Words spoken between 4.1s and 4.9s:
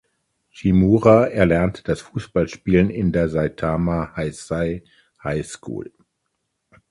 Heisei